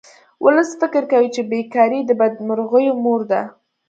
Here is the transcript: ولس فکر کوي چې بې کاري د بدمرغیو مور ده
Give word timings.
ولس 0.43 0.69
فکر 0.81 1.03
کوي 1.11 1.29
چې 1.35 1.41
بې 1.49 1.61
کاري 1.75 1.99
د 2.05 2.11
بدمرغیو 2.21 2.93
مور 3.03 3.21
ده 3.31 3.41